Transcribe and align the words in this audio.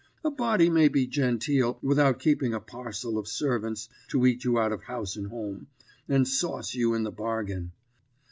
A 0.23 0.31
body 0.31 0.67
may 0.71 0.87
be 0.87 1.05
genteel 1.05 1.77
without 1.83 2.17
keeping 2.17 2.55
a 2.55 2.59
parcel 2.59 3.19
of 3.19 3.27
servants 3.27 3.87
to 4.07 4.25
eat 4.25 4.43
you 4.43 4.57
out 4.57 4.71
of 4.71 4.81
house 4.81 5.15
and 5.15 5.27
home, 5.27 5.67
and 6.09 6.27
sauce 6.27 6.73
you 6.73 6.95
in 6.95 7.03
the 7.03 7.11
bargain. 7.11 7.71